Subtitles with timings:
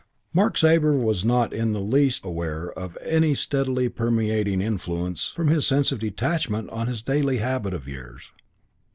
[0.33, 5.67] Mark Sabre was not in the least aware of any steadily permeating influence from his
[5.67, 8.31] sense of detachment on this daily habit of years.